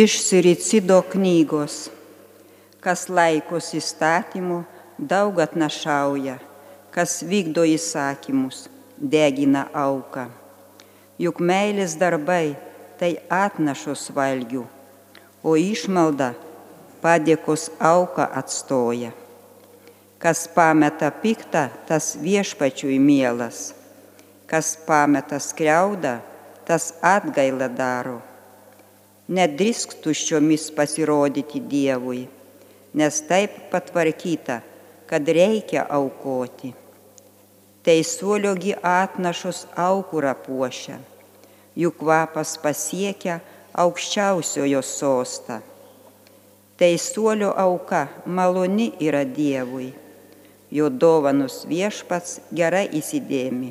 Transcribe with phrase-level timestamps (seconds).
[0.00, 1.74] Iš Siricido knygos.
[2.80, 4.62] Kas laikos įstatymų,
[4.96, 6.38] daug atnašauja,
[6.94, 8.62] kas vykdo įsakymus,
[8.96, 10.24] degina auką.
[11.20, 12.54] Juk meilės darbai
[13.02, 13.10] tai
[13.40, 14.62] atnašos valgių,
[15.44, 16.30] o išmalda
[17.04, 19.12] padėkos auką atstoja.
[20.22, 23.74] Kas pameta piktą, tas viešpačiui mielas.
[24.48, 26.16] Kas pameta skriaudą,
[26.64, 28.20] tas atgailą daro
[29.30, 32.24] nedrįsk tuščiomis pasirodyti Dievui,
[32.98, 34.58] nes taip patvarkyta,
[35.06, 36.72] kad reikia aukoti.
[37.86, 40.98] Teisuoliogi atnašus aukurą puošia,
[41.78, 43.38] jų kvapas pasiekia
[43.84, 45.60] aukščiausiojo sostą.
[46.80, 49.92] Teisuolio auka maloni yra Dievui,
[50.74, 53.70] jo dovanus viešpats gerai įsidėmi.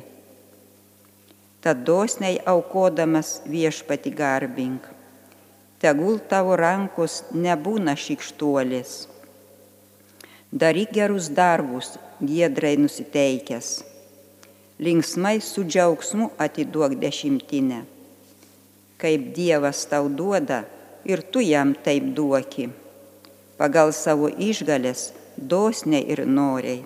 [1.60, 4.88] Tad dosniai aukodamas viešpati garbink
[5.80, 9.06] tegul tavo rankos nebūna šikštuolės.
[10.52, 13.70] Daryk gerus darbus, giedrai nusiteikęs.
[14.80, 17.80] Linksmai su džiaugsmu atiduok dešimtinę.
[19.00, 20.64] Kaip Dievas tau duoda
[21.08, 22.68] ir tu jam taip duoki.
[23.56, 26.82] Pagal savo išgalės dosniai ir noriai.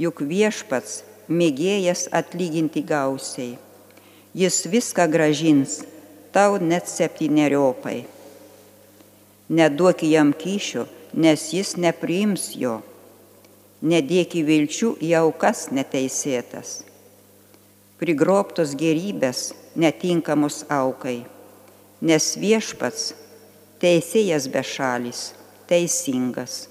[0.00, 3.58] Juk viešpats mėgėjas atlyginti gausiai.
[4.34, 5.82] Jis viską gražins
[6.34, 8.02] tau net septyneriopai.
[9.54, 12.80] Neduok jam kyšio, nes jis nepriims jo.
[13.84, 16.80] Nedėk į vilčių į aukas neteisėtas.
[18.00, 21.20] Prigroptos gerybės netinkamos aukai,
[22.02, 23.12] nes viešpats
[23.84, 25.20] teisėjas bešalis,
[25.70, 26.64] teisingas.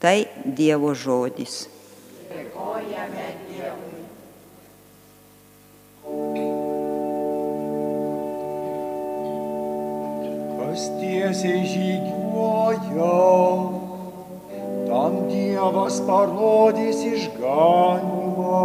[0.00, 0.18] Tai
[0.56, 1.66] Dievo žodis.
[2.30, 3.28] Dėkojame
[10.76, 13.14] Dievas tiesiai žygiuoja,
[14.84, 18.60] tam Dievas parodys išganimą.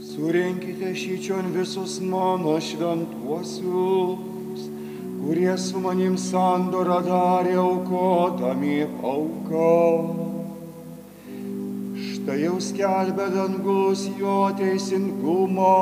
[0.00, 4.31] Surenkite šyčion visus mano šventuosius
[5.22, 8.78] kurie su manim sandorą darė aukodami
[9.10, 9.68] auką.
[12.06, 15.76] Štai jau skelbė dangus jo teisingumą,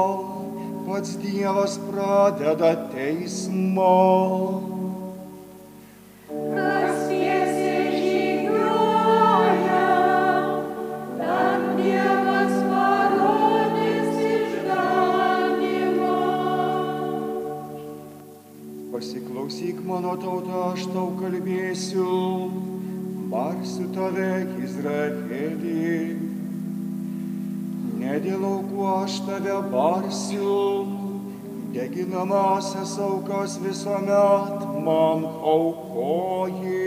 [0.85, 3.97] pats Dievas pradeda teismą.
[31.91, 35.25] Deginamasias aukas visuomet man
[35.55, 36.79] aukoji.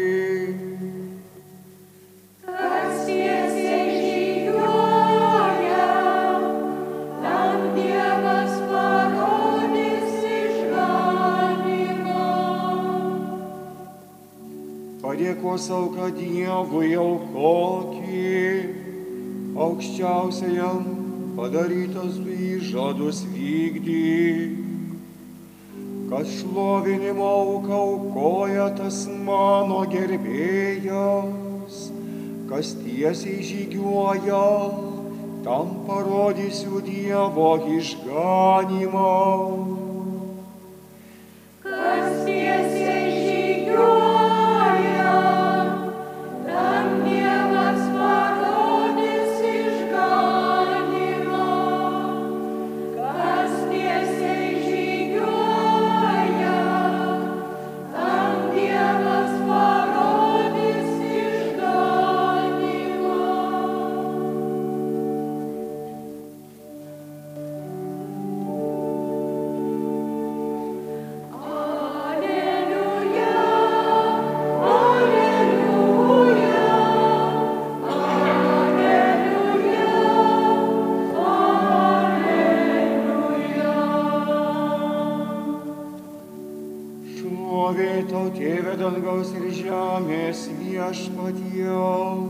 [15.04, 18.32] padėkos auką Dievui aukokį,
[19.66, 20.88] aukščiausiajam
[21.38, 24.73] padarytos įžadus vykdy.
[26.14, 31.80] Kas šlovinimo auką aukoja tas mano gerbėjas,
[32.52, 34.44] kas tiesiai žygiuoja,
[35.48, 39.10] tam parodysiu Dievo išganimą.
[90.94, 92.30] viešpatiems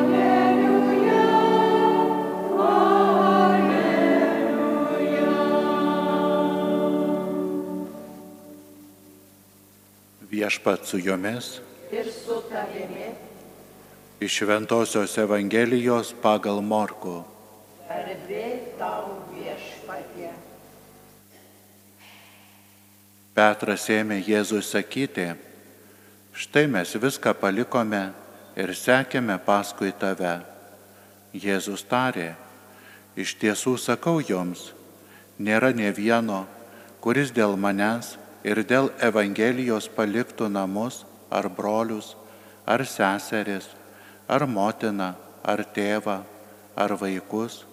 [0.00, 1.20] alleluja.
[10.30, 11.60] Viešpat su jomis
[14.20, 17.22] iš Šventojios Evangelijos pagal Morku.
[23.32, 25.24] Petras ėmė Jėzui sakyti,
[26.36, 28.02] štai mes viską palikome
[28.60, 30.36] ir sekėme paskui tave.
[31.32, 32.34] Jėzus tarė,
[33.16, 34.74] iš tiesų sakau jums,
[35.40, 36.44] nėra ne vieno,
[37.00, 42.18] kuris dėl manęs ir dėl Evangelijos paliktų namus ar brolius,
[42.66, 43.79] ar seseris,
[44.30, 46.20] ar motiną, ar tėvą,
[46.78, 47.64] ar vaikus,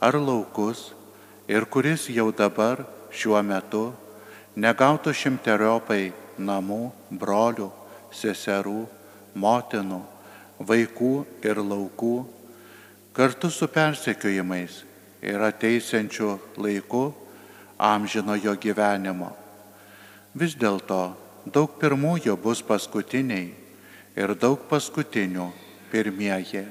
[0.00, 0.90] ar laukus,
[1.48, 3.86] ir kuris jau dabar šiuo metu
[4.60, 6.82] negautų šimteriopai namų,
[7.16, 7.70] brolių,
[8.12, 8.84] seserų,
[9.32, 10.02] motinų,
[10.60, 11.12] vaikų
[11.48, 12.16] ir laukų,
[13.16, 14.82] kartu su persekiojimais
[15.24, 17.06] ir ateisiančiu laiku
[17.80, 19.32] amžinojo gyvenimo.
[20.36, 21.02] Vis dėlto
[21.48, 23.50] daug pirmųjų bus paskutiniai
[24.16, 25.48] ir daug paskutinių
[25.92, 26.64] pirmieji.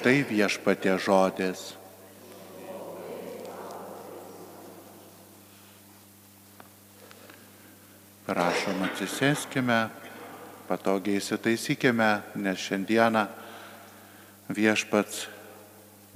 [0.00, 1.74] Tai viešpatė žodis.
[8.28, 9.88] Prašom atsisėskime,
[10.68, 12.08] patogiai įsitaisykime,
[12.44, 13.24] nes šiandieną
[14.52, 15.26] viešpats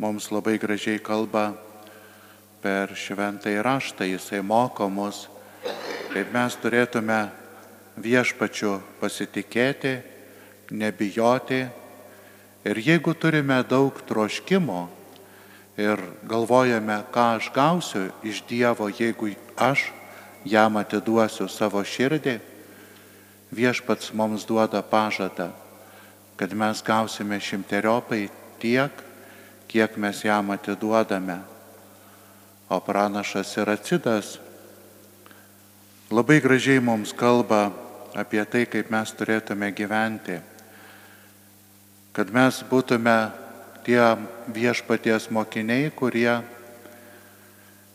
[0.00, 1.50] mums labai gražiai kalba
[2.64, 5.26] per šventąjį raštą, jisai moko mus,
[6.12, 7.20] kaip mes turėtume
[7.96, 10.11] viešpačiu pasitikėti,
[10.70, 11.66] nebijoti
[12.64, 14.88] ir jeigu turime daug troškimo
[15.76, 19.90] ir galvojame, ką aš gausiu iš Dievo, jeigu aš
[20.44, 22.38] jam atiduosiu savo širdį,
[23.52, 25.50] viešpats mums duoda pažadą,
[26.36, 28.28] kad mes gausime šimteriopai
[28.60, 28.92] tiek,
[29.68, 31.40] kiek mes jam atiduodame.
[32.72, 34.38] O pranašas ir atsidas
[36.12, 37.70] labai gražiai mums kalba
[38.16, 40.40] apie tai, kaip mes turėtume gyventi,
[42.12, 43.16] kad mes būtume
[43.86, 44.00] tie
[44.52, 46.40] viešpaties mokiniai, kurie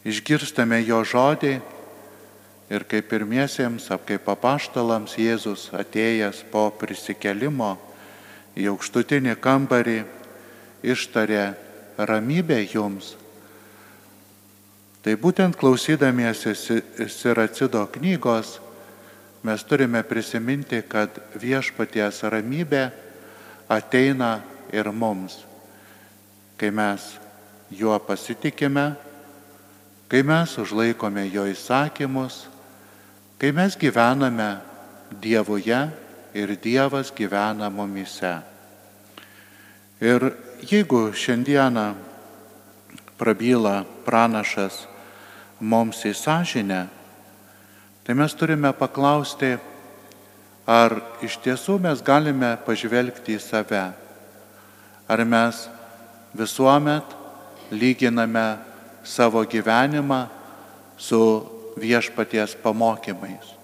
[0.08, 1.54] išgirstame jo žodį
[2.74, 7.76] ir kaip pirmiesiems, kaip apaštalams Jėzus atėjęs po prisikelimo
[8.58, 10.02] į aukštutinį kambarį
[10.84, 11.46] ištarė
[11.98, 13.16] ramybę jums.
[15.06, 18.58] Tai būtent klausydamiesi Siracido knygos
[19.48, 22.90] mes turime prisiminti, kad viešpaties ramybė
[23.70, 24.42] ateina
[24.74, 25.44] ir mums,
[26.58, 27.18] kai mes
[27.72, 28.96] juo pasitikime,
[30.08, 32.48] kai mes užlaikome jo įsakymus,
[33.40, 34.58] kai mes gyvename
[35.08, 35.78] Dievuje
[36.36, 38.42] ir Dievas gyvena mumise.
[40.04, 40.34] Ir
[40.68, 41.86] jeigu šiandieną
[43.18, 44.84] prabyla pranašas
[45.60, 46.82] mums į sąžinę,
[48.04, 49.56] tai mes turime paklausti,
[50.68, 53.86] ar iš tiesų mes galime pažvelgti į save,
[55.08, 55.64] ar mes
[56.36, 57.16] visuomet
[57.72, 58.58] lyginame
[59.08, 60.26] savo gyvenimą
[61.00, 61.22] su
[61.80, 63.56] viešpaties pamokymais.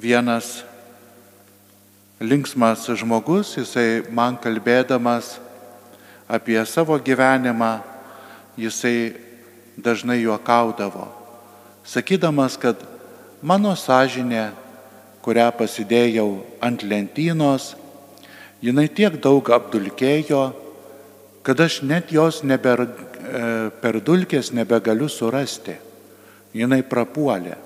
[0.00, 0.62] Vienas
[2.20, 5.34] linksmas žmogus, jisai man kalbėdamas
[6.30, 7.82] apie savo gyvenimą,
[8.56, 9.12] jisai
[9.76, 11.08] dažnai juokaudavo,
[11.84, 12.80] sakydamas, kad
[13.42, 14.50] mano sąžinė,
[15.24, 16.28] kurią pasidėjau
[16.64, 17.74] ant lentynos,
[18.64, 20.42] jinai tiek daug apdulkėjo,
[21.44, 25.76] kad aš net jos neber, e, per dulkės nebegaliu surasti.
[26.52, 27.56] Jinai prapuolė.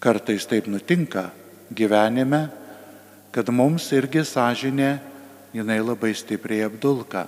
[0.00, 1.28] Kartais taip nutinka
[1.76, 2.48] gyvenime,
[3.30, 4.98] kad mums irgi sąžinė,
[5.52, 7.26] jinai labai stipriai apdulka.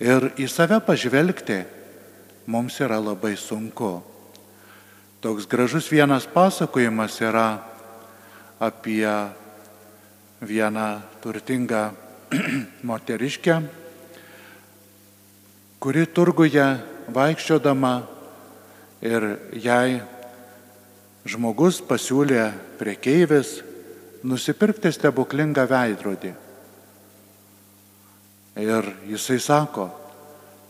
[0.00, 1.60] Ir į save pažvelgti
[2.50, 4.13] mums yra labai sunku.
[5.24, 7.56] Toks gražus vienas pasakojimas yra
[8.60, 9.08] apie
[10.44, 11.94] vieną turtingą
[12.88, 13.54] moteriškę,
[15.80, 16.66] kuri turguje
[17.16, 17.92] vaikščiodama
[19.00, 19.26] ir
[19.64, 20.02] jai
[21.24, 22.42] žmogus pasiūlė
[22.76, 23.54] priekeivis
[24.28, 26.34] nusipirkti stebuklingą veidrodį.
[28.60, 29.88] Ir jisai sako,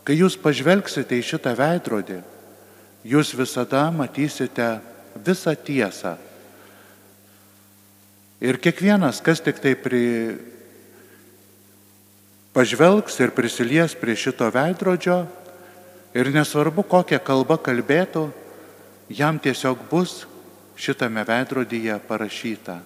[0.06, 2.20] kai jūs pažvelgsite į šitą veidrodį,
[3.04, 4.80] jūs visada matysite
[5.14, 6.16] visą tiesą.
[8.44, 10.36] Ir kiekvienas, kas tik tai pri...
[12.52, 15.24] pažvelgs ir prisilies prie šito veidrodžio,
[16.14, 18.28] ir nesvarbu, kokią kalbą kalbėtų,
[19.10, 20.24] jam tiesiog bus
[20.76, 22.80] šitame veidrodyje parašyta.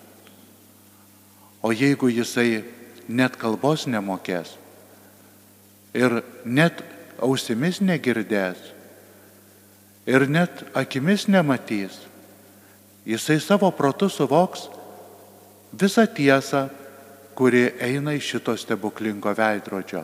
[1.63, 2.65] O jeigu jisai
[3.09, 4.55] net kalbos nemokės
[5.97, 6.85] ir net
[7.25, 8.61] ausimis negirdės
[10.09, 12.01] ir net akimis nematys,
[13.05, 14.69] jisai savo protu suvoks
[15.77, 16.69] visą tiesą,
[17.37, 20.03] kuri eina iš šito stebuklingo veidrodžio.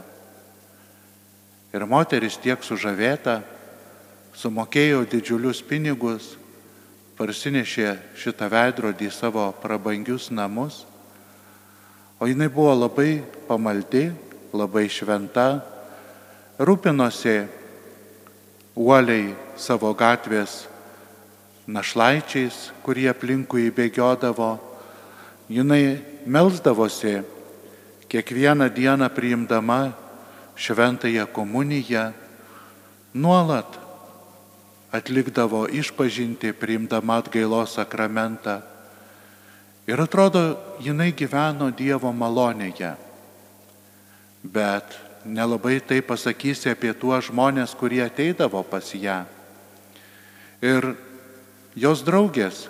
[1.75, 3.41] Ir moteris tiek sužavėta,
[4.37, 6.35] sumokėjo didžiulius pinigus,
[7.19, 10.85] parsinešė šitą veidrodį į savo prabangius namus,
[12.21, 14.11] o jinai buvo labai pamaldi,
[14.55, 15.49] labai šventa,
[16.61, 17.64] rūpinosi
[18.75, 20.65] uoliai savo gatvės
[21.67, 24.59] našlaičiais, kurie aplinkui bėgiodavo,
[25.49, 27.23] jinai melzdavosi
[28.11, 29.95] kiekvieną dieną priimdama
[30.57, 32.13] šventąją komuniją,
[33.15, 33.79] nuolat
[34.95, 38.61] atlikdavo išpažinti, priimdama atgailos sakramentą.
[39.87, 42.95] Ir atrodo, jinai gyveno Dievo malonėje.
[44.45, 49.25] Bet nelabai tai pasakysi apie tuos žmonės, kurie ateidavo pas ją.
[50.65, 50.95] Ir
[51.77, 52.69] jos draugės,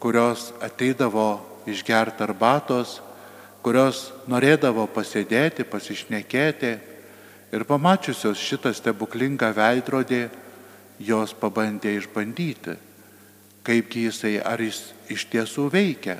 [0.00, 2.98] kurios ateidavo išgerti arbatos,
[3.64, 6.72] kurios norėdavo pasėdėti, pasišnekėti
[7.54, 10.26] ir pamačiusios šitą stebuklingą veidrodį,
[11.00, 12.76] jos pabandė išbandyti,
[13.64, 16.18] kaipgi jisai, ar jis iš tiesų veikia.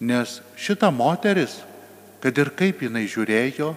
[0.00, 1.60] Nes šita moteris,
[2.22, 3.72] kad ir kaip jinai žiūrėjo,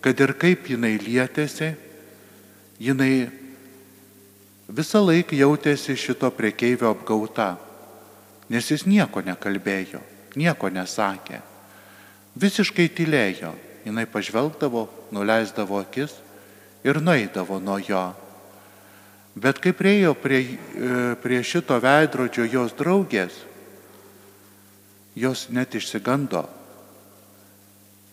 [0.00, 1.74] kad ir kaip jinai lietėsi,
[2.80, 3.28] jinai
[4.70, 7.54] visą laiką jautėsi šito priekeivio apgauta,
[8.50, 10.00] nes jis nieko nekalbėjo,
[10.40, 11.42] nieko nesakė.
[12.40, 13.52] Visiškai tylėjo,
[13.84, 16.14] jinai pažvelgdavo, nuleisdavo akis
[16.86, 18.04] ir nueidavo nuo jo.
[19.40, 20.40] Bet kai priejo prie,
[20.74, 23.34] e, prie šito veidrodžio jos draugės,
[25.14, 26.48] jos net išsigando.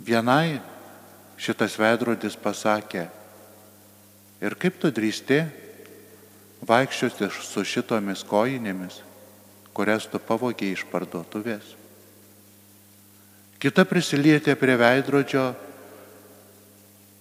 [0.03, 0.60] Vienai
[1.38, 3.08] šitas veidrodis pasakė,
[4.41, 5.41] ir kaip tu drįsti
[6.67, 9.01] vaikščioti su šitomis kojinėmis,
[9.77, 11.75] kurias tu pavogiai iš parduotuvės.
[13.62, 15.48] Kita prisilietė prie veidrodžio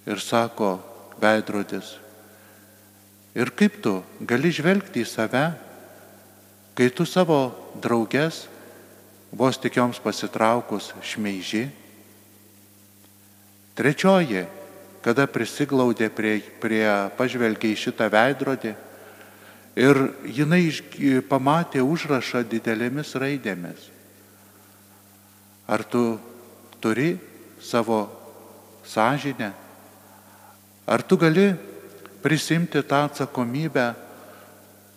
[0.07, 0.77] ir sako,
[1.21, 1.95] veidrodis,
[3.37, 5.47] ir kaip tu gali žvelgti į save,
[6.77, 7.39] kai tu savo
[7.81, 8.45] draugės
[9.33, 11.67] vos tik joms pasitraukus šmeiži,
[13.77, 14.47] Trečioji,
[15.05, 18.73] kada prisiglaudė prie, prie pažvelgiai šitą veidrodį
[19.77, 20.63] ir jinai
[21.29, 23.85] pamatė užrašą didelėmis raidėmis.
[25.69, 26.17] Ar tu
[26.81, 27.19] turi
[27.61, 28.07] savo
[28.87, 29.51] sąžinę?
[30.87, 31.51] Ar tu gali
[32.23, 33.87] prisimti tą atsakomybę,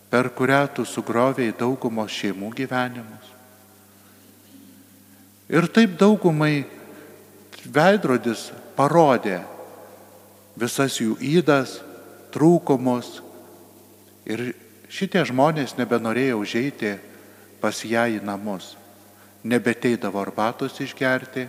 [0.08, 3.26] per kurią tu sugroviai daugumos šeimų gyvenimus?
[5.50, 6.79] Ir taip daugumai
[7.66, 9.40] veidrodis parodė
[10.60, 11.78] visas jų įdas,
[12.34, 13.20] trūkumus
[14.28, 14.52] ir
[14.90, 16.96] šitie žmonės nebenorėjo užeiti
[17.60, 18.76] pas ją į namus.
[19.44, 21.46] Nebeteidavo arbatos išgerti,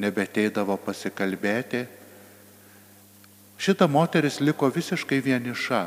[0.00, 1.86] nebeteidavo pasikalbėti.
[3.60, 5.80] Šita moteris liko visiškai vieniša.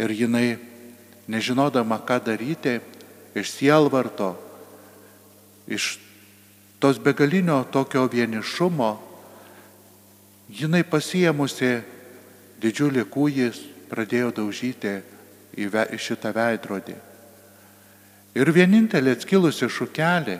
[0.00, 0.56] Ir jinai,
[1.30, 2.80] nežinodama, ką daryti,
[3.36, 4.34] iš sielvarto,
[5.70, 6.03] iš
[6.84, 8.90] tos begalinio tokio vienišumo,
[10.52, 11.78] jinai pasiemusi
[12.60, 14.92] didžiulį kūjis pradėjo daužyti
[15.56, 16.96] į šitą veidrodį.
[18.36, 20.34] Ir vienintelė atskilusi šukelė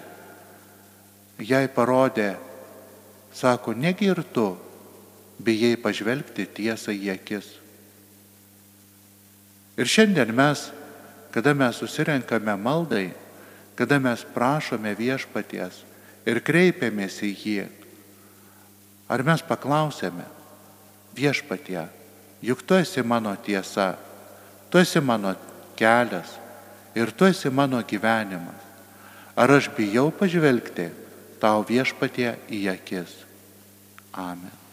[1.40, 2.34] jai parodė,
[3.32, 4.50] sako, negi ir tu
[5.40, 7.48] bijai pažvelgti tiesą į akis.
[9.80, 10.68] Ir šiandien mes,
[11.32, 13.08] kada mes susirenkame maldai,
[13.80, 15.93] kada mes prašome viešpaties,
[16.26, 17.66] ir kreipiamės į jį,
[19.08, 20.24] ar mes paklausėme
[21.16, 21.84] viešpatie,
[22.44, 23.94] juk tu esi mano tiesa,
[24.70, 25.34] tu esi mano
[25.76, 26.38] kelias
[26.94, 28.62] ir tu esi mano gyvenimas.
[29.36, 30.90] Ar aš bijau pažvelgti
[31.42, 33.16] tau viešpatie į akis?
[34.14, 34.63] Amen.